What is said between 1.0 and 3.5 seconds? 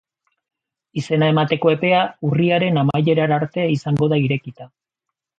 Izena emateko epea urriaren amaierara